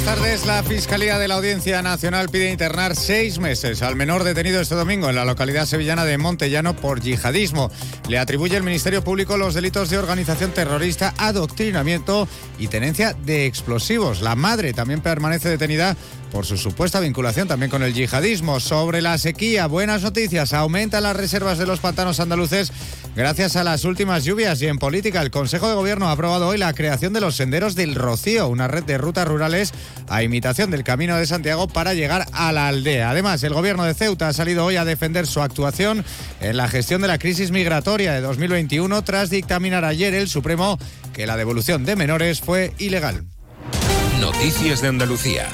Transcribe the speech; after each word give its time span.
Buenas 0.00 0.18
tardes. 0.18 0.46
La 0.46 0.62
Fiscalía 0.62 1.18
de 1.18 1.28
la 1.28 1.34
Audiencia 1.34 1.82
Nacional 1.82 2.30
pide 2.30 2.50
internar 2.50 2.96
seis 2.96 3.38
meses 3.38 3.82
al 3.82 3.96
menor 3.96 4.24
detenido 4.24 4.62
este 4.62 4.74
domingo 4.74 5.10
en 5.10 5.14
la 5.14 5.26
localidad 5.26 5.66
sevillana 5.66 6.06
de 6.06 6.16
Montellano 6.16 6.74
por 6.74 7.02
yihadismo. 7.02 7.70
Le 8.08 8.18
atribuye 8.18 8.56
el 8.56 8.62
Ministerio 8.62 9.04
Público 9.04 9.36
los 9.36 9.52
delitos 9.52 9.90
de 9.90 9.98
organización 9.98 10.52
terrorista, 10.52 11.12
adoctrinamiento 11.18 12.26
y 12.58 12.68
tenencia 12.68 13.12
de 13.12 13.44
explosivos. 13.44 14.22
La 14.22 14.36
madre 14.36 14.72
también 14.72 15.02
permanece 15.02 15.50
detenida 15.50 15.94
por 16.30 16.46
su 16.46 16.56
supuesta 16.56 17.00
vinculación 17.00 17.46
también 17.46 17.70
con 17.70 17.82
el 17.82 17.92
yihadismo. 17.92 18.58
Sobre 18.58 19.02
la 19.02 19.18
sequía, 19.18 19.66
buenas 19.66 20.02
noticias. 20.02 20.54
Aumentan 20.54 21.02
las 21.02 21.16
reservas 21.16 21.58
de 21.58 21.66
los 21.66 21.80
pantanos 21.80 22.20
andaluces 22.20 22.72
gracias 23.14 23.56
a 23.56 23.64
las 23.64 23.84
últimas 23.84 24.24
lluvias. 24.24 24.60
Y 24.62 24.66
en 24.66 24.78
política, 24.78 25.22
el 25.22 25.30
Consejo 25.30 25.68
de 25.68 25.74
Gobierno 25.74 26.08
ha 26.08 26.12
aprobado 26.12 26.48
hoy 26.48 26.58
la 26.58 26.72
creación 26.72 27.12
de 27.12 27.20
los 27.20 27.36
senderos 27.36 27.74
del 27.74 27.94
Rocío, 27.94 28.48
una 28.48 28.68
red 28.68 28.84
de 28.84 28.98
rutas 28.98 29.26
rurales 29.26 29.72
a 30.08 30.22
imitación 30.22 30.70
del 30.70 30.84
Camino 30.84 31.16
de 31.16 31.26
Santiago 31.26 31.68
para 31.68 31.94
llegar 31.94 32.26
a 32.32 32.52
la 32.52 32.68
aldea. 32.68 33.10
Además, 33.10 33.42
el 33.42 33.54
Gobierno 33.54 33.84
de 33.84 33.94
Ceuta 33.94 34.28
ha 34.28 34.32
salido 34.32 34.64
hoy 34.64 34.76
a 34.76 34.84
defender 34.84 35.26
su 35.26 35.40
actuación 35.40 36.04
en 36.40 36.56
la 36.56 36.68
gestión 36.68 37.02
de 37.02 37.08
la 37.08 37.18
crisis 37.18 37.50
migratoria 37.50 38.12
de 38.12 38.20
2021 38.20 39.02
tras 39.02 39.30
dictaminar 39.30 39.84
ayer 39.84 40.14
el 40.14 40.28
Supremo 40.28 40.78
que 41.12 41.26
la 41.26 41.36
devolución 41.36 41.84
de 41.84 41.96
menores 41.96 42.40
fue 42.40 42.72
ilegal. 42.78 43.24
Noticias 44.20 44.82
de 44.82 44.88
Andalucía. 44.88 45.48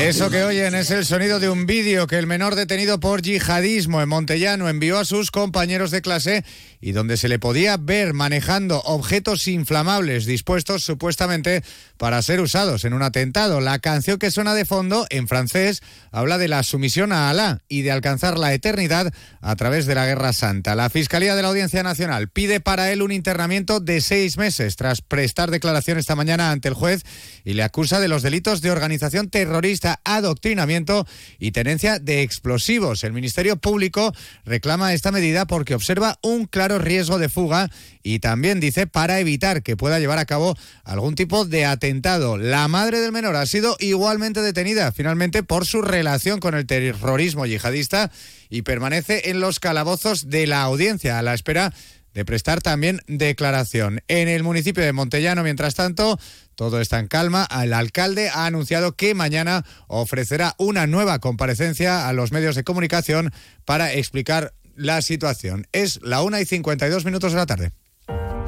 Eso 0.00 0.30
que 0.30 0.42
oyen 0.44 0.74
es 0.74 0.90
el 0.90 1.04
sonido 1.04 1.40
de 1.40 1.48
un 1.48 1.66
vídeo 1.66 2.06
que 2.06 2.18
el 2.18 2.26
menor 2.26 2.54
detenido 2.54 2.98
por 3.00 3.22
yihadismo 3.22 4.00
en 4.00 4.08
Montellano 4.08 4.68
envió 4.68 4.98
a 4.98 5.04
sus 5.04 5.30
compañeros 5.30 5.90
de 5.90 6.02
clase 6.02 6.44
y 6.80 6.92
donde 6.92 7.16
se 7.16 7.28
le 7.28 7.38
podía 7.38 7.76
ver 7.76 8.14
manejando 8.14 8.80
objetos 8.80 9.46
inflamables 9.48 10.24
dispuestos 10.24 10.82
supuestamente 10.82 11.62
para 11.98 12.22
ser 12.22 12.40
usados 12.40 12.84
en 12.84 12.94
un 12.94 13.02
atentado. 13.02 13.60
La 13.60 13.78
canción 13.78 14.18
que 14.18 14.30
suena 14.30 14.54
de 14.54 14.64
fondo 14.64 15.06
en 15.10 15.28
francés 15.28 15.82
habla 16.10 16.38
de 16.38 16.48
la 16.48 16.62
sumisión 16.62 17.12
a 17.12 17.28
Alá 17.28 17.62
y 17.68 17.82
de 17.82 17.90
alcanzar 17.90 18.38
la 18.38 18.54
eternidad 18.54 19.12
a 19.40 19.56
través 19.56 19.86
de 19.86 19.94
la 19.94 20.06
Guerra 20.06 20.32
Santa. 20.32 20.74
La 20.74 20.90
Fiscalía 20.90 21.34
de 21.34 21.42
la 21.42 21.48
Audiencia 21.48 21.82
Nacional 21.82 22.28
pide 22.28 22.60
para 22.60 22.90
él 22.92 23.02
un 23.02 23.12
internamiento 23.12 23.80
de 23.80 24.00
seis 24.00 24.38
meses 24.38 24.76
tras 24.76 25.02
prestar 25.02 25.50
declaración 25.50 25.98
esta 25.98 26.16
mañana 26.16 26.50
ante 26.50 26.68
el 26.68 26.74
juez 26.74 27.02
y 27.44 27.54
le 27.54 27.62
acusa 27.62 28.00
de 28.00 28.08
los 28.08 28.22
delitos 28.22 28.62
de 28.62 28.70
organización 28.70 29.28
terrorista, 29.28 30.00
adoctrinamiento 30.04 31.06
y 31.38 31.52
tenencia 31.52 31.98
de 31.98 32.22
explosivos. 32.22 33.04
El 33.04 33.12
Ministerio 33.12 33.56
Público 33.56 34.14
reclama 34.44 34.94
esta 34.94 35.12
medida 35.12 35.46
porque 35.46 35.74
observa 35.74 36.18
un 36.22 36.46
claro 36.46 36.69
riesgo 36.78 37.18
de 37.18 37.28
fuga 37.28 37.70
y 38.02 38.18
también 38.20 38.60
dice 38.60 38.86
para 38.86 39.20
evitar 39.20 39.62
que 39.62 39.76
pueda 39.76 39.98
llevar 39.98 40.18
a 40.18 40.24
cabo 40.24 40.56
algún 40.84 41.14
tipo 41.14 41.44
de 41.44 41.66
atentado. 41.66 42.36
La 42.36 42.68
madre 42.68 43.00
del 43.00 43.12
menor 43.12 43.36
ha 43.36 43.46
sido 43.46 43.76
igualmente 43.80 44.42
detenida 44.42 44.92
finalmente 44.92 45.42
por 45.42 45.66
su 45.66 45.82
relación 45.82 46.40
con 46.40 46.54
el 46.54 46.66
terrorismo 46.66 47.46
yihadista 47.46 48.10
y 48.48 48.62
permanece 48.62 49.30
en 49.30 49.40
los 49.40 49.60
calabozos 49.60 50.30
de 50.30 50.46
la 50.46 50.62
audiencia 50.62 51.18
a 51.18 51.22
la 51.22 51.34
espera 51.34 51.72
de 52.14 52.24
prestar 52.24 52.60
también 52.60 53.00
declaración. 53.06 54.02
En 54.08 54.28
el 54.28 54.42
municipio 54.42 54.82
de 54.82 54.92
Montellano, 54.92 55.42
mientras 55.42 55.74
tanto, 55.74 56.18
todo 56.54 56.80
está 56.80 56.98
en 56.98 57.06
calma. 57.06 57.46
El 57.62 57.72
alcalde 57.72 58.28
ha 58.30 58.46
anunciado 58.46 58.96
que 58.96 59.14
mañana 59.14 59.64
ofrecerá 59.86 60.54
una 60.58 60.86
nueva 60.86 61.18
comparecencia 61.20 62.08
a 62.08 62.12
los 62.12 62.32
medios 62.32 62.56
de 62.56 62.64
comunicación 62.64 63.32
para 63.64 63.92
explicar 63.92 64.52
la 64.80 65.02
situación. 65.02 65.66
Es 65.72 66.00
la 66.02 66.22
1 66.22 66.40
y 66.40 66.44
52 66.46 67.04
minutos 67.04 67.32
de 67.32 67.38
la 67.38 67.46
tarde. 67.46 67.72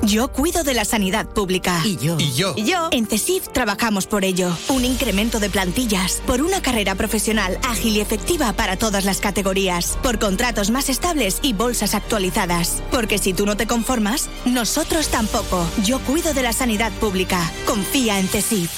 Yo 0.05 0.33
cuido 0.33 0.65
de 0.65 0.75
la 0.75 0.85
sanidad 0.85 1.29
pública. 1.29 1.81
Y 1.85 1.97
yo. 1.97 2.17
Y 2.19 2.33
yo. 2.33 2.55
Y 2.57 2.65
yo. 2.65 2.89
En 2.91 3.07
CESIF 3.07 3.49
trabajamos 3.53 4.09
por 4.09 4.25
ello. 4.25 4.51
Un 4.69 4.85
incremento 4.85 5.39
de 5.39 5.49
plantillas, 5.49 6.21
por 6.27 6.43
una 6.43 6.61
carrera 6.61 6.97
profesional 6.97 7.57
ágil 7.63 7.97
y 7.97 8.01
efectiva 8.01 8.53
para 8.55 8.77
todas 8.77 9.05
las 9.05 9.21
categorías, 9.21 9.97
por 10.03 10.19
contratos 10.19 10.71
más 10.71 10.89
estables 10.89 11.39
y 11.41 11.53
bolsas 11.53 11.95
actualizadas. 11.95 12.83
Porque 12.91 13.19
si 13.19 13.33
tú 13.33 13.47
no 13.47 13.57
te 13.57 13.69
conformas, 13.69 14.29
nosotros 14.45 15.09
tampoco. 15.09 15.65
Yo 15.85 16.01
cuido 16.01 16.35
de 16.35 16.43
la 16.43 16.53
sanidad 16.53 16.91
pública. 16.95 17.53
Confía 17.65 18.19
en 18.19 18.27
CESIF. 18.27 18.71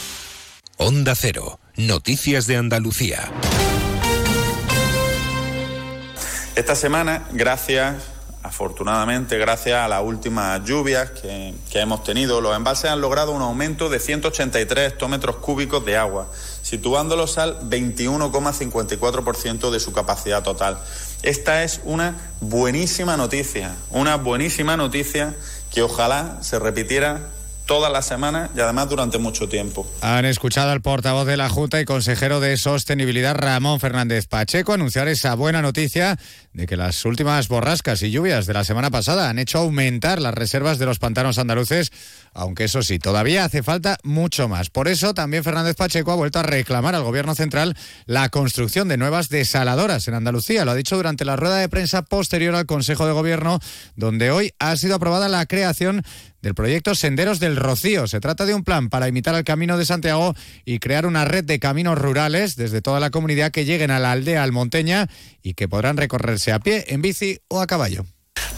Onda 0.77 1.15
Cero. 1.15 1.59
Noticias 1.77 2.47
de 2.47 2.57
Andalucía. 2.57 3.33
Esta 6.57 6.77
semana, 6.77 7.27
gracias, 7.33 7.97
afortunadamente, 8.45 9.37
gracias 9.39 9.77
a 9.77 9.89
las 9.89 10.05
últimas 10.05 10.65
lluvias 10.65 11.11
que, 11.11 11.53
que, 11.69 11.81
hemos 11.81 12.05
tenido, 12.05 12.41
los 12.41 12.55
embalses 12.55 12.93
han 12.93 13.01
logrado 13.01 13.33
un 13.33 13.43
aumento 13.43 13.89
de 13.89 13.99
183 13.99 14.93
hectómetros 14.93 15.35
cúbicos 15.37 15.85
de 15.85 15.97
agua, 15.97 16.29
situándolos 16.63 17.39
al 17.39 17.59
21,54% 17.69 19.73
de 19.73 19.81
su 19.81 19.93
capacidad 19.93 20.45
total. 20.45 20.79
Esta 21.25 21.65
es 21.65 21.81
una 21.83 22.15
buenísima 22.41 23.17
noticia, 23.17 23.75
una 23.91 24.17
buenísima 24.17 24.77
noticia 24.77 25.35
que 25.73 25.83
ojalá 25.83 26.39
se 26.41 26.61
repitiera 26.61 27.31
todas 27.67 27.93
las 27.93 28.07
semanas 28.07 28.51
y 28.57 28.61
además 28.61 28.89
durante 28.89 29.19
mucho 29.19 29.49
tiempo. 29.49 29.87
Han 30.01 30.25
escuchado 30.25 30.71
al 30.71 30.83
portavoz 30.83 31.27
de 31.27 31.37
la 31.37 31.49
Junta 31.49 31.81
y 31.81 31.85
consejero 31.85 32.41
de 32.41 32.57
Sostenibilidad, 32.57 33.35
Ramón 33.35 33.81
Fernández 33.81 34.27
Pacheco, 34.27 34.73
anunciar 34.73 35.09
esa 35.09 35.35
buena 35.35 35.63
noticia 35.63 36.19
de 36.53 36.67
que 36.67 36.77
las 36.77 37.05
últimas 37.05 37.49
borrascas 37.49 38.03
y 38.03 38.11
lluvias 38.11 38.47
de 38.47 38.55
la 38.55 38.65
semana 38.65 38.91
pasada 38.91 39.29
han 39.29 39.39
hecho 39.39 39.59
aumentar 39.59 40.21
las 40.21 40.35
reservas 40.35 40.79
de 40.79 40.87
los 40.87 40.99
pantanos 40.99 41.39
andaluces, 41.39 41.91
aunque 42.33 42.65
eso 42.65 42.83
sí, 42.83 42.99
todavía 42.99 43.45
hace 43.45 43.63
falta 43.63 43.99
mucho 44.03 44.49
más. 44.49 44.71
Por 44.71 44.89
eso 44.89 45.15
también 45.15 45.45
Fernández 45.45 45.77
Pacheco 45.77 46.13
ha 46.13 46.17
vuelto 46.17 46.39
a 46.39 46.45
reclamar 46.45 46.95
al 46.95 47.03
Gobierno 47.03 47.35
central 47.35 47.77
la 48.07 48.29
construcción 48.29 48.89
de 48.89 48.97
nuevas 48.97 49.29
desaladoras 49.29 50.07
en 50.09 50.15
Andalucía. 50.15 50.65
Lo 50.65 50.73
ha 50.73 50.77
dicho 50.77 50.97
durante 50.97 51.25
la 51.25 51.37
rueda 51.37 51.57
de 51.57 51.69
prensa 51.69 52.03
posterior 52.03 52.55
al 52.55 52.67
Consejo 52.67 53.07
de 53.07 53.13
Gobierno, 53.13 53.59
donde 53.97 54.31
hoy 54.31 54.53
ha 54.59 54.77
sido 54.77 54.97
aprobada 54.97 55.29
la 55.29 55.47
creación 55.47 56.03
del 56.45 56.55
proyecto 56.55 56.95
Senderos 56.95 57.41
del 57.41 57.57
Rocío. 57.57 58.07
Se 58.07 58.21
trata 58.21 58.45
de 58.45 58.55
un 58.55 58.65
plan 58.65 58.91
para 58.91 59.09
imitar 59.09 59.35
el 59.35 59.45
Camino 59.45 59.79
de 59.79 59.87
Santiago 59.87 60.35
y 60.67 60.79
crear 60.79 61.07
una 61.07 61.25
red 61.25 61.43
de 61.43 61.59
caminos 61.59 61.99
rurales 61.99 62.55
desde 62.55 62.83
toda 62.83 63.01
la 63.01 63.09
comunidad 63.09 63.51
que 63.51 63.65
lleguen 63.65 63.91
a 63.91 63.99
la 63.99 64.13
aldea 64.13 64.43
almonteña 64.43 65.09
y 65.43 65.55
que 65.55 65.69
podrán 65.69 65.97
recorrerse 65.97 66.53
a 66.53 66.59
pie, 66.59 66.85
en 66.89 67.01
bici 67.01 67.41
o 67.49 67.63
a 67.63 67.67
caballo. 67.67 68.05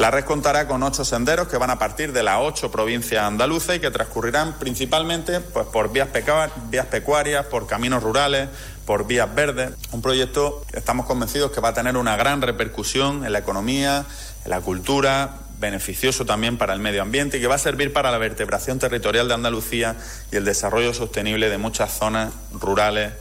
La 0.01 0.11
red 0.11 0.25
contará 0.25 0.67
con 0.67 0.83
ocho 0.83 1.05
senderos 1.05 1.47
que 1.47 1.59
van 1.59 1.71
a 1.71 1.79
partir 1.79 2.13
de 2.13 2.25
las 2.25 2.39
ocho 2.41 2.73
provincias 2.73 3.23
andaluzas 3.23 3.77
y 3.77 3.81
que 3.81 3.93
transcurrirán 3.93 4.59
principalmente 4.59 5.41
pues, 5.41 5.67
por 5.67 5.93
vías, 5.93 6.09
vías 6.69 6.87
pecuarias, 6.87 7.47
por 7.47 7.69
caminos 7.69 8.03
rurales, 8.03 8.49
por 8.85 9.07
vías 9.07 9.33
verdes. 9.33 9.71
Un 9.93 10.03
proyecto 10.03 10.65
que 10.73 10.81
estamos 10.81 11.07
convencidos 11.07 11.53
que 11.53 11.61
va 11.61 11.69
a 11.69 11.75
tener 11.75 11.97
una 11.97 12.17
gran 12.17 12.43
repercusión 12.43 13.25
en 13.25 13.33
la 13.33 13.39
economía, 13.39 14.05
en 14.45 14.51
la 14.51 14.61
cultura, 14.61 15.46
beneficioso 15.59 16.25
también 16.25 16.59
para 16.59 16.75
el 16.75 16.81
medio 16.81 17.03
ambiente 17.03 17.39
y 17.39 17.41
que 17.41 17.47
va 17.47 17.57
a 17.57 17.59
servir 17.59 17.93
para 17.93 18.11
la 18.11 18.19
vertebración 18.19 18.79
territorial 18.79 19.29
de 19.29 19.35
Andalucía 19.35 19.97
y 20.33 20.37
el 20.37 20.45
desarrollo 20.45 20.93
sostenible 20.93 21.49
de 21.49 21.59
muchas 21.59 21.93
zonas 21.99 22.33
rurales 22.53 23.13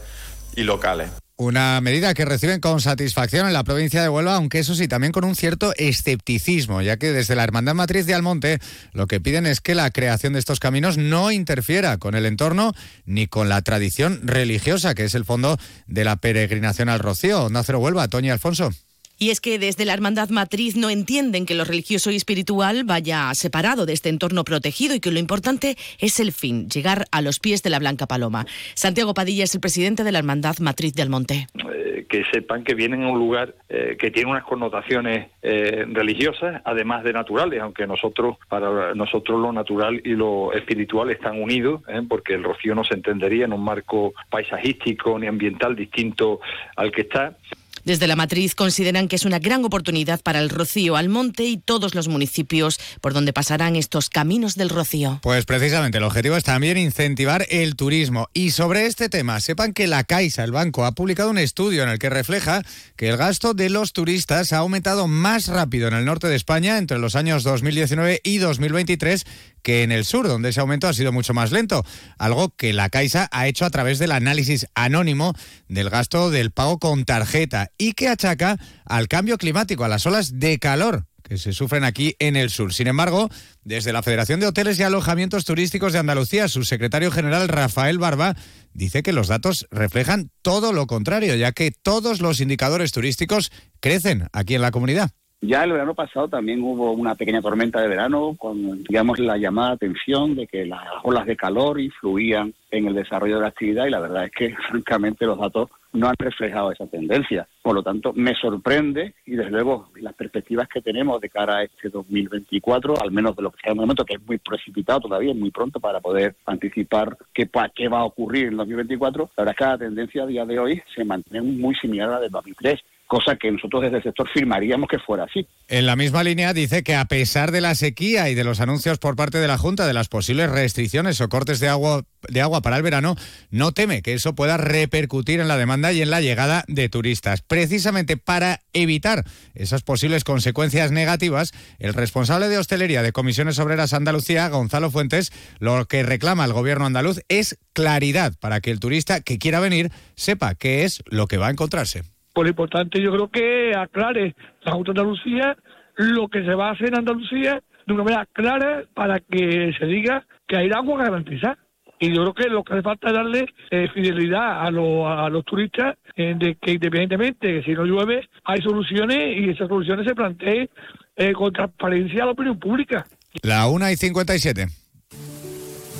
y 0.55 0.63
locales. 0.63 1.09
Una 1.37 1.81
medida 1.81 2.13
que 2.13 2.23
reciben 2.23 2.61
con 2.61 2.79
satisfacción 2.79 3.45
en 3.45 3.51
la 3.51 3.65
provincia 3.65 4.01
de 4.01 4.07
Huelva, 4.07 4.35
aunque 4.35 4.59
eso 4.59 4.73
sí, 4.73 4.87
también 4.87 5.11
con 5.11 5.25
un 5.25 5.35
cierto 5.35 5.73
escepticismo, 5.75 6.81
ya 6.81 6.95
que 6.95 7.11
desde 7.11 7.35
la 7.35 7.43
Hermandad 7.43 7.75
Matriz 7.75 8.05
de 8.05 8.13
Almonte 8.13 8.59
lo 8.93 9.05
que 9.05 9.19
piden 9.19 9.45
es 9.45 9.59
que 9.59 9.75
la 9.75 9.91
creación 9.91 10.31
de 10.31 10.39
estos 10.39 10.61
caminos 10.61 10.97
no 10.97 11.31
interfiera 11.31 11.97
con 11.97 12.15
el 12.15 12.25
entorno 12.25 12.71
ni 13.03 13.27
con 13.27 13.49
la 13.49 13.61
tradición 13.63 14.21
religiosa, 14.23 14.95
que 14.95 15.03
es 15.03 15.13
el 15.13 15.25
fondo 15.25 15.57
de 15.87 16.05
la 16.05 16.15
peregrinación 16.15 16.87
al 16.87 16.99
Rocío. 16.99 17.49
Nácero 17.49 17.79
Huelva, 17.79 18.07
Toño 18.07 18.31
Alfonso. 18.31 18.71
Y 19.17 19.29
es 19.29 19.39
que 19.39 19.59
desde 19.59 19.85
la 19.85 19.93
Hermandad 19.93 20.29
Matriz 20.29 20.75
no 20.75 20.89
entienden 20.89 21.45
que 21.45 21.55
lo 21.55 21.63
religioso 21.63 22.11
y 22.11 22.15
espiritual 22.15 22.83
vaya 22.83 23.33
separado 23.33 23.85
de 23.85 23.93
este 23.93 24.09
entorno 24.09 24.43
protegido 24.43 24.93
y 24.93 24.99
que 24.99 25.11
lo 25.11 25.19
importante 25.19 25.77
es 25.99 26.19
el 26.19 26.31
fin, 26.33 26.69
llegar 26.69 27.05
a 27.11 27.21
los 27.21 27.39
pies 27.39 27.63
de 27.63 27.69
la 27.69 27.79
Blanca 27.79 28.07
Paloma. 28.07 28.45
Santiago 28.73 29.13
Padilla 29.13 29.45
es 29.45 29.55
el 29.55 29.61
presidente 29.61 30.03
de 30.03 30.11
la 30.11 30.19
Hermandad 30.19 30.57
Matriz 30.59 30.93
de 30.93 31.01
Almonte. 31.01 31.47
Eh, 31.55 32.05
que 32.09 32.23
sepan 32.31 32.63
que 32.63 32.75
vienen 32.75 33.03
a 33.03 33.09
un 33.09 33.17
lugar 33.17 33.55
eh, 33.69 33.95
que 33.97 34.11
tiene 34.11 34.29
unas 34.29 34.43
connotaciones 34.43 35.29
eh, 35.41 35.85
religiosas, 35.89 36.61
además 36.65 37.03
de 37.03 37.13
naturales, 37.13 37.61
aunque 37.61 37.87
nosotros, 37.87 38.37
para 38.49 38.93
nosotros 38.93 39.39
lo 39.39 39.53
natural 39.53 40.01
y 40.03 40.09
lo 40.09 40.51
espiritual 40.53 41.09
están 41.09 41.41
unidos, 41.41 41.81
porque 42.09 42.33
el 42.33 42.43
rocío 42.43 42.75
no 42.75 42.83
se 42.83 42.95
entendería 42.95 43.45
en 43.45 43.53
un 43.53 43.63
marco 43.63 44.13
paisajístico 44.29 45.17
ni 45.17 45.27
ambiental 45.27 45.75
distinto 45.75 46.41
al 46.75 46.91
que 46.91 47.01
está 47.01 47.37
Desde 47.85 48.07
la 48.07 48.15
matriz 48.15 48.55
consideran 48.55 49.07
que 49.07 49.15
es 49.15 49.25
una 49.25 49.37
gran 49.37 49.63
oportunidad 49.63 50.19
para 50.19 50.39
el 50.39 50.49
Rocío 50.49 50.95
al 50.95 51.07
Monte 51.07 51.43
y 51.45 51.57
todos 51.57 51.93
los 51.93 52.07
municipios 52.07 52.79
por 52.99 53.13
donde 53.13 53.31
pasarán 53.31 53.75
estos 53.75 54.09
caminos 54.09 54.55
del 54.55 54.69
Rocío. 54.69 55.19
Pues 55.21 55.45
precisamente 55.45 55.99
el 55.99 56.03
objetivo 56.03 56.35
es 56.35 56.43
también 56.43 56.79
incentivar 56.79 57.45
el 57.47 57.75
turismo. 57.75 58.27
Y 58.33 58.49
sobre 58.49 58.87
este 58.87 59.07
tema, 59.07 59.39
sepan 59.39 59.71
que 59.71 59.85
la 59.85 60.03
Caixa, 60.03 60.43
el 60.43 60.51
banco, 60.51 60.83
ha 60.83 60.93
publicado 60.93 61.29
un 61.29 61.37
estudio 61.37 61.83
en 61.83 61.89
el 61.89 61.99
que 61.99 62.09
refleja 62.09 62.63
que 62.95 63.09
el 63.09 63.17
gasto 63.17 63.53
de 63.53 63.69
los 63.69 63.93
turistas 63.93 64.51
ha 64.51 64.57
aumentado 64.57 65.07
más 65.07 65.47
rápido 65.47 65.87
en 65.87 65.93
el 65.93 66.05
norte 66.05 66.27
de 66.27 66.35
España 66.35 66.79
entre 66.79 66.97
los 66.97 67.15
años 67.15 67.43
2019 67.43 68.19
y 68.23 68.39
2023 68.39 69.25
que 69.65 69.81
en 69.81 69.91
el 69.91 70.05
sur, 70.05 70.27
donde 70.27 70.49
ese 70.49 70.59
aumento 70.59 70.87
ha 70.87 70.93
sido 70.93 71.11
mucho 71.11 71.33
más 71.33 71.51
lento, 71.51 71.83
algo 72.19 72.53
que 72.55 72.71
la 72.71 72.89
Caixa 72.89 73.27
ha 73.31 73.47
hecho 73.47 73.65
a 73.65 73.71
través 73.71 73.97
del 73.97 74.11
análisis 74.11 74.67
anónimo 74.75 75.33
del 75.67 75.89
gasto 75.89 76.29
del 76.29 76.51
pago 76.51 76.77
con 76.77 77.03
tarjeta 77.03 77.71
y 77.77 77.93
que 77.93 78.07
achaca 78.07 78.57
al 78.85 79.07
cambio 79.07 79.37
climático, 79.37 79.83
a 79.83 79.87
las 79.87 80.05
olas 80.05 80.39
de 80.39 80.59
calor 80.59 81.05
que 81.27 81.37
se 81.37 81.53
sufren 81.53 81.83
aquí 81.83 82.15
en 82.19 82.35
el 82.35 82.49
sur. 82.49 82.73
Sin 82.73 82.87
embargo, 82.87 83.29
desde 83.63 83.91
la 83.91 84.03
Federación 84.03 84.39
de 84.39 84.47
Hoteles 84.47 84.79
y 84.79 84.83
Alojamientos 84.83 85.43
Turísticos 85.43 85.91
de 85.91 85.99
Andalucía, 85.99 86.47
su 86.47 86.63
secretario 86.63 87.11
general 87.11 87.47
Rafael 87.47 87.97
Barba 87.97 88.35
dice 88.73 89.01
que 89.01 89.11
los 89.11 89.27
datos 89.27 89.67
reflejan 89.71 90.29
todo 90.41 90.71
lo 90.71 90.85
contrario, 90.85 91.35
ya 91.35 91.51
que 91.51 91.71
todos 91.71 92.21
los 92.21 92.39
indicadores 92.41 92.91
turísticos 92.91 93.51
crecen 93.79 94.27
aquí 94.33 94.55
en 94.55 94.61
la 94.61 94.71
comunidad. 94.71 95.11
Ya 95.47 95.63
el 95.63 95.73
verano 95.73 95.93
pasado 95.93 96.27
también 96.27 96.63
hubo 96.63 96.91
una 96.91 97.13
pequeña 97.13 97.39
tormenta 97.39 97.79
de 97.79 97.87
verano 97.87 98.35
con, 98.35 98.83
digamos, 98.83 99.19
la 99.19 99.37
llamada 99.37 99.73
atención 99.73 100.33
de 100.35 100.47
que 100.47 100.65
las 100.65 100.81
olas 101.03 101.27
de 101.27 101.35
calor 101.35 101.79
influían 101.79 102.51
en 102.71 102.87
el 102.87 102.95
desarrollo 102.95 103.35
de 103.35 103.41
la 103.41 103.49
actividad 103.49 103.85
y 103.85 103.91
la 103.91 103.99
verdad 103.99 104.25
es 104.25 104.31
que, 104.31 104.55
francamente, 104.69 105.27
los 105.27 105.37
datos 105.37 105.69
no 105.93 106.07
han 106.07 106.15
reflejado 106.17 106.71
esa 106.71 106.87
tendencia. 106.87 107.47
Por 107.61 107.75
lo 107.75 107.83
tanto, 107.83 108.11
me 108.13 108.33
sorprende 108.33 109.13
y, 109.27 109.35
desde 109.35 109.51
luego, 109.51 109.89
las 109.97 110.15
perspectivas 110.15 110.67
que 110.67 110.81
tenemos 110.81 111.21
de 111.21 111.29
cara 111.29 111.57
a 111.57 111.63
este 111.63 111.89
2024, 111.89 112.99
al 112.99 113.11
menos 113.11 113.35
de 113.35 113.43
lo 113.43 113.51
que 113.51 113.61
sea 113.61 113.73
el 113.73 113.77
momento, 113.77 114.03
que 114.03 114.15
es 114.15 114.25
muy 114.25 114.39
precipitado 114.39 115.01
todavía, 115.01 115.31
es 115.31 115.37
muy 115.37 115.51
pronto 115.51 115.79
para 115.79 115.99
poder 115.99 116.35
anticipar 116.47 117.15
qué, 117.31 117.47
qué 117.75 117.87
va 117.87 117.99
a 117.99 118.05
ocurrir 118.05 118.47
en 118.47 118.57
2024, 118.57 119.29
la 119.37 119.43
verdad 119.43 119.53
es 119.53 119.57
que 119.57 119.71
la 119.71 119.77
tendencia 119.77 120.23
a 120.23 120.27
día 120.27 120.45
de 120.45 120.57
hoy 120.57 120.81
se 120.95 121.05
mantiene 121.05 121.41
muy 121.43 121.75
similar 121.75 122.09
a 122.09 122.13
la 122.13 122.19
del 122.21 122.31
2003 122.31 122.83
cosa 123.07 123.35
que 123.35 123.51
nosotros 123.51 123.83
desde 123.83 123.97
el 123.97 124.03
sector 124.03 124.27
firmaríamos 124.33 124.89
que 124.89 124.99
fuera 124.99 125.25
así. 125.25 125.47
En 125.67 125.85
la 125.85 125.95
misma 125.95 126.23
línea 126.23 126.53
dice 126.53 126.83
que 126.83 126.95
a 126.95 127.05
pesar 127.05 127.51
de 127.51 127.61
la 127.61 127.75
sequía 127.75 128.29
y 128.29 128.35
de 128.35 128.43
los 128.43 128.59
anuncios 128.59 128.97
por 128.97 129.15
parte 129.15 129.37
de 129.37 129.47
la 129.47 129.57
Junta 129.57 129.87
de 129.87 129.93
las 129.93 130.09
posibles 130.09 130.49
restricciones 130.49 131.21
o 131.21 131.29
cortes 131.29 131.59
de 131.59 131.69
agua, 131.69 132.03
de 132.27 132.41
agua 132.41 132.61
para 132.61 132.77
el 132.77 132.83
verano, 132.83 133.15
no 133.49 133.71
teme 133.71 134.01
que 134.01 134.13
eso 134.13 134.35
pueda 134.35 134.57
repercutir 134.57 135.39
en 135.39 135.47
la 135.47 135.57
demanda 135.57 135.91
y 135.91 136.01
en 136.01 136.09
la 136.09 136.21
llegada 136.21 136.63
de 136.67 136.89
turistas. 136.89 137.41
Precisamente 137.41 138.17
para 138.17 138.61
evitar 138.73 139.23
esas 139.53 139.83
posibles 139.83 140.23
consecuencias 140.23 140.91
negativas, 140.91 141.51
el 141.79 141.93
responsable 141.93 142.47
de 142.49 142.57
hostelería 142.57 143.03
de 143.03 143.11
Comisiones 143.11 143.59
Obreras 143.59 143.93
Andalucía, 143.93 144.49
Gonzalo 144.49 144.91
Fuentes, 144.91 145.31
lo 145.59 145.85
que 145.85 146.03
reclama 146.03 146.43
al 146.43 146.53
gobierno 146.53 146.85
andaluz 146.85 147.21
es 147.27 147.57
claridad 147.73 148.33
para 148.39 148.61
que 148.61 148.71
el 148.71 148.79
turista 148.79 149.21
que 149.21 149.37
quiera 149.37 149.59
venir 149.59 149.91
sepa 150.15 150.55
qué 150.55 150.83
es 150.83 151.03
lo 151.05 151.27
que 151.27 151.37
va 151.37 151.47
a 151.47 151.51
encontrarse. 151.51 152.14
Por 152.35 152.43
lo 152.43 152.49
importante 152.49 153.01
yo 153.01 153.13
creo 153.13 153.29
que 153.29 153.71
aclare 153.73 154.35
la 154.63 154.73
Junta 154.73 154.91
de 154.91 154.99
Andalucía 154.99 155.55
lo 155.95 156.27
que 156.27 156.43
se 156.43 156.53
va 156.53 156.67
a 156.67 156.71
hacer 156.73 156.89
en 156.89 156.97
Andalucía 156.97 157.63
de 157.87 157.93
una 157.93 158.03
manera 158.03 158.27
clara 158.33 158.83
para 158.93 159.21
que 159.21 159.71
se 159.79 159.85
diga 159.85 160.27
que 160.45 160.57
hay 160.57 160.69
agua 160.75 161.05
garantizada. 161.05 161.57
Y 161.97 162.13
yo 162.13 162.23
creo 162.23 162.33
que 162.33 162.49
lo 162.49 162.61
que 162.65 162.73
hace 162.73 162.81
falta 162.81 163.07
es 163.07 163.13
darle 163.13 163.45
eh, 163.71 163.87
fidelidad 163.93 164.67
a, 164.67 164.69
los 164.69 165.45
turistas 165.45 165.95
eh, 166.17 166.35
de 166.37 166.57
que 166.61 166.73
independientemente 166.73 167.47
de 167.47 167.53
que 167.61 167.63
si 167.63 167.71
no 167.71 167.85
llueve 167.85 168.27
hay 168.43 168.61
soluciones 168.61 169.17
y 169.37 169.51
esas 169.51 169.69
soluciones 169.69 170.05
se 170.05 170.13
planteen 170.13 170.69
eh, 171.15 171.31
con 171.31 171.53
transparencia 171.53 172.23
a 172.23 172.25
la 172.25 172.31
opinión 172.33 172.59
pública. 172.59 173.05
La 173.43 173.67
1 173.67 173.91
y 173.91 173.95
57. 173.95 174.67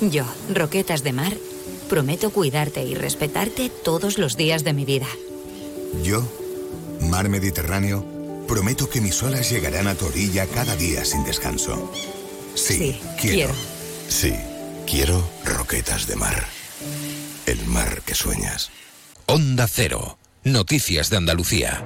Yo, 0.02 0.24
Roquetas 0.54 1.02
de 1.02 1.14
Mar, 1.14 1.32
prometo 1.88 2.30
cuidarte 2.30 2.82
y 2.82 2.94
respetarte 2.94 3.70
todos 3.82 4.18
los 4.18 4.36
días 4.36 4.64
de 4.64 4.74
mi 4.74 4.84
vida. 4.84 5.06
Yo, 6.02 6.22
Mar 7.00 7.28
Mediterráneo, 7.28 8.04
prometo 8.46 8.88
que 8.88 9.00
mis 9.00 9.22
olas 9.22 9.50
llegarán 9.50 9.88
a 9.88 9.94
tu 9.94 10.06
orilla 10.06 10.46
cada 10.46 10.76
día 10.76 11.04
sin 11.04 11.24
descanso. 11.24 11.92
Sí, 12.54 13.00
quiero. 13.20 13.54
Sí, 14.08 14.34
quiero 14.86 15.28
roquetas 15.44 16.06
de 16.06 16.16
mar. 16.16 16.46
El 17.46 17.64
mar 17.66 18.02
que 18.04 18.14
sueñas. 18.14 18.70
Onda 19.26 19.66
Cero. 19.68 20.18
Noticias 20.44 21.10
de 21.10 21.16
Andalucía. 21.16 21.84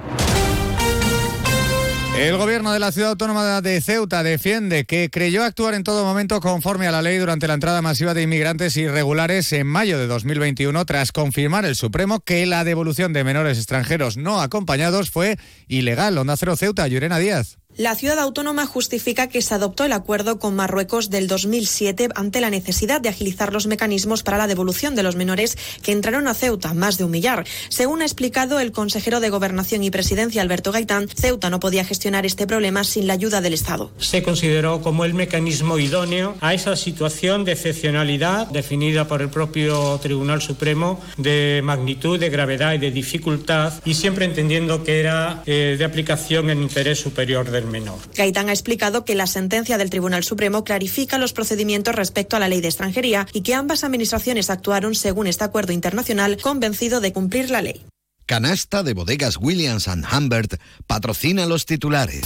El 2.17 2.37
gobierno 2.37 2.71
de 2.71 2.79
la 2.79 2.91
ciudad 2.91 3.11
autónoma 3.11 3.61
de 3.61 3.81
Ceuta 3.81 4.21
defiende 4.21 4.85
que 4.85 5.09
creyó 5.09 5.43
actuar 5.43 5.73
en 5.73 5.83
todo 5.83 6.03
momento 6.03 6.39
conforme 6.41 6.85
a 6.85 6.91
la 6.91 7.01
ley 7.01 7.17
durante 7.17 7.47
la 7.47 7.55
entrada 7.55 7.81
masiva 7.81 8.13
de 8.13 8.21
inmigrantes 8.21 8.75
irregulares 8.77 9.51
en 9.53 9.65
mayo 9.65 9.97
de 9.97 10.07
2021 10.07 10.85
tras 10.85 11.11
confirmar 11.13 11.65
el 11.65 11.75
Supremo 11.75 12.19
que 12.19 12.45
la 12.45 12.63
devolución 12.63 13.13
de 13.13 13.23
menores 13.23 13.57
extranjeros 13.57 14.17
no 14.17 14.41
acompañados 14.41 15.09
fue 15.09 15.37
ilegal. 15.67 16.17
Onda 16.17 16.37
Cero 16.37 16.55
Ceuta, 16.57 16.87
Llorena 16.87 17.17
Díaz. 17.17 17.60
La 17.77 17.95
ciudad 17.95 18.19
autónoma 18.19 18.65
justifica 18.65 19.27
que 19.27 19.41
se 19.41 19.53
adoptó 19.53 19.85
el 19.85 19.93
acuerdo 19.93 20.39
con 20.39 20.53
Marruecos 20.55 21.09
del 21.09 21.27
2007 21.27 22.09
ante 22.15 22.41
la 22.41 22.49
necesidad 22.49 22.99
de 22.99 23.07
agilizar 23.07 23.53
los 23.53 23.65
mecanismos 23.65 24.23
para 24.23 24.37
la 24.37 24.47
devolución 24.47 24.93
de 24.93 25.03
los 25.03 25.15
menores 25.15 25.57
que 25.81 25.93
entraron 25.93 26.27
a 26.27 26.33
Ceuta, 26.33 26.73
más 26.73 26.97
de 26.97 27.05
un 27.05 27.11
millar. 27.11 27.45
Según 27.69 28.01
ha 28.01 28.05
explicado 28.05 28.59
el 28.59 28.73
consejero 28.73 29.21
de 29.21 29.29
Gobernación 29.29 29.83
y 29.83 29.89
Presidencia, 29.89 30.41
Alberto 30.41 30.73
Gaitán, 30.73 31.07
Ceuta 31.07 31.49
no 31.49 31.61
podía 31.61 31.85
gestionar 31.85 32.25
este 32.25 32.45
problema 32.45 32.83
sin 32.83 33.07
la 33.07 33.13
ayuda 33.13 33.39
del 33.39 33.53
Estado. 33.53 33.89
Se 33.99 34.21
consideró 34.21 34.81
como 34.81 35.05
el 35.05 35.13
mecanismo 35.13 35.79
idóneo 35.79 36.35
a 36.41 36.53
esa 36.53 36.75
situación 36.75 37.45
de 37.45 37.53
excepcionalidad 37.53 38.47
definida 38.47 39.07
por 39.07 39.21
el 39.21 39.29
propio 39.29 39.97
Tribunal 40.01 40.41
Supremo 40.41 40.99
de 41.15 41.61
magnitud, 41.63 42.19
de 42.19 42.29
gravedad 42.29 42.73
y 42.73 42.79
de 42.79 42.91
dificultad, 42.91 43.73
y 43.85 43.93
siempre 43.93 44.25
entendiendo 44.25 44.83
que 44.83 44.99
era 44.99 45.41
eh, 45.45 45.77
de 45.79 45.85
aplicación 45.85 46.49
en 46.49 46.61
interés 46.61 46.99
superior 46.99 47.49
de 47.49 47.60
menor. 47.65 47.99
Gaitán 48.15 48.49
ha 48.49 48.53
explicado 48.53 49.05
que 49.05 49.15
la 49.15 49.27
sentencia 49.27 49.77
del 49.77 49.89
Tribunal 49.89 50.23
Supremo 50.23 50.63
clarifica 50.63 51.17
los 51.17 51.33
procedimientos 51.33 51.95
respecto 51.95 52.35
a 52.35 52.39
la 52.39 52.49
ley 52.49 52.61
de 52.61 52.67
extranjería 52.67 53.27
y 53.33 53.41
que 53.41 53.55
ambas 53.55 53.83
administraciones 53.83 54.49
actuaron 54.49 54.95
según 54.95 55.27
este 55.27 55.43
acuerdo 55.43 55.73
internacional 55.73 56.37
convencido 56.37 57.01
de 57.01 57.13
cumplir 57.13 57.49
la 57.49 57.61
ley. 57.61 57.85
Canasta 58.25 58.83
de 58.83 58.93
bodegas 58.93 59.37
Williams⁇ 59.37 59.87
Humbert 60.17 60.55
patrocina 60.87 61.45
los 61.45 61.65
titulares. 61.65 62.21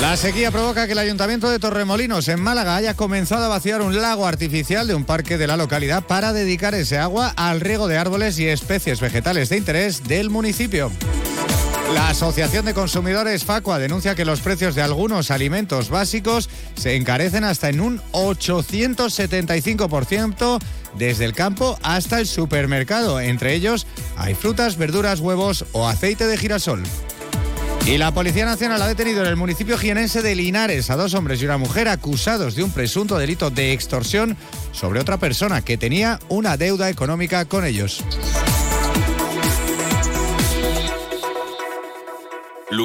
La 0.00 0.14
sequía 0.18 0.50
provoca 0.50 0.84
que 0.86 0.92
el 0.92 0.98
Ayuntamiento 0.98 1.48
de 1.48 1.58
Torremolinos, 1.58 2.28
en 2.28 2.38
Málaga, 2.38 2.76
haya 2.76 2.94
comenzado 2.94 3.46
a 3.46 3.48
vaciar 3.48 3.80
un 3.80 3.98
lago 3.98 4.26
artificial 4.26 4.86
de 4.86 4.94
un 4.94 5.04
parque 5.04 5.38
de 5.38 5.46
la 5.46 5.56
localidad 5.56 6.04
para 6.04 6.34
dedicar 6.34 6.74
ese 6.74 6.98
agua 6.98 7.32
al 7.34 7.60
riego 7.60 7.88
de 7.88 7.96
árboles 7.96 8.38
y 8.38 8.46
especies 8.46 9.00
vegetales 9.00 9.48
de 9.48 9.56
interés 9.56 10.04
del 10.04 10.28
municipio. 10.28 10.92
La 11.94 12.08
Asociación 12.08 12.64
de 12.64 12.74
Consumidores 12.74 13.44
Facua 13.44 13.78
denuncia 13.78 14.16
que 14.16 14.24
los 14.24 14.40
precios 14.40 14.74
de 14.74 14.82
algunos 14.82 15.30
alimentos 15.30 15.88
básicos 15.88 16.50
se 16.74 16.96
encarecen 16.96 17.44
hasta 17.44 17.68
en 17.68 17.80
un 17.80 18.00
875% 18.12 20.58
desde 20.98 21.24
el 21.24 21.32
campo 21.32 21.78
hasta 21.82 22.18
el 22.18 22.26
supermercado. 22.26 23.20
Entre 23.20 23.54
ellos 23.54 23.86
hay 24.16 24.34
frutas, 24.34 24.76
verduras, 24.76 25.20
huevos 25.20 25.64
o 25.72 25.86
aceite 25.86 26.26
de 26.26 26.36
girasol. 26.36 26.82
Y 27.86 27.98
la 27.98 28.12
Policía 28.12 28.44
Nacional 28.44 28.82
ha 28.82 28.88
detenido 28.88 29.22
en 29.22 29.28
el 29.28 29.36
municipio 29.36 29.78
jienense 29.78 30.20
de 30.20 30.34
Linares 30.34 30.90
a 30.90 30.96
dos 30.96 31.14
hombres 31.14 31.40
y 31.40 31.44
una 31.44 31.56
mujer 31.56 31.88
acusados 31.88 32.56
de 32.56 32.64
un 32.64 32.72
presunto 32.72 33.16
delito 33.16 33.50
de 33.50 33.72
extorsión 33.72 34.36
sobre 34.72 34.98
otra 34.98 35.18
persona 35.18 35.62
que 35.62 35.78
tenía 35.78 36.18
una 36.28 36.56
deuda 36.56 36.90
económica 36.90 37.44
con 37.44 37.64
ellos. 37.64 38.02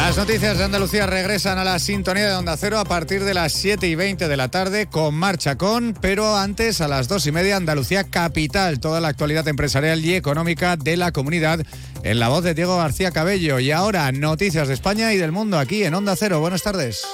Las 0.00 0.16
noticias 0.16 0.56
de 0.56 0.64
Andalucía 0.64 1.06
regresan 1.06 1.58
a 1.58 1.62
la 1.62 1.78
sintonía 1.78 2.26
de 2.26 2.34
Onda 2.34 2.56
Cero 2.56 2.78
a 2.78 2.86
partir 2.86 3.22
de 3.22 3.34
las 3.34 3.52
7 3.52 3.86
y 3.86 3.94
20 3.94 4.28
de 4.28 4.36
la 4.36 4.48
tarde 4.48 4.86
con 4.86 5.14
Marcha 5.14 5.56
Con, 5.56 5.92
pero 5.92 6.38
antes 6.38 6.80
a 6.80 6.88
las 6.88 7.06
2 7.06 7.26
y 7.26 7.32
media 7.32 7.56
Andalucía 7.56 8.04
Capital, 8.04 8.80
toda 8.80 9.00
la 9.00 9.08
actualidad 9.08 9.46
empresarial 9.46 10.02
y 10.02 10.14
económica 10.14 10.76
de 10.76 10.96
la 10.96 11.12
comunidad 11.12 11.60
en 12.02 12.18
la 12.18 12.30
voz 12.30 12.42
de 12.42 12.54
Diego 12.54 12.78
García 12.78 13.10
Cabello. 13.10 13.60
Y 13.60 13.72
ahora 13.72 14.10
noticias 14.10 14.68
de 14.68 14.74
España 14.74 15.12
y 15.12 15.18
del 15.18 15.32
mundo 15.32 15.58
aquí 15.58 15.84
en 15.84 15.94
Onda 15.94 16.16
Cero. 16.16 16.40
Buenas 16.40 16.62
tardes. 16.62 17.04